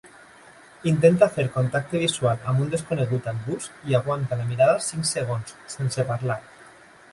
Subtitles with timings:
[0.91, 5.57] Intenta fer contacte visual amb un desconegut al bus i aguanta la mirada cinc segons,
[5.77, 6.43] sense parlar.